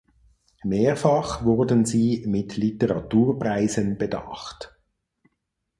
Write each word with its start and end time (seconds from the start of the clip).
Mehrfach 0.63 1.43
wurden 1.45 1.85
sie 1.85 2.23
mit 2.25 2.57
Literaturpreisen 2.57 3.99
bedacht. 3.99 4.75